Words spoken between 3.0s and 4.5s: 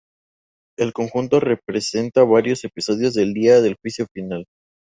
del día del Juicio Final.